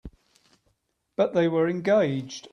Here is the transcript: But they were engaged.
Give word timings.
But 1.15 1.35
they 1.35 1.47
were 1.47 1.69
engaged. 1.69 2.47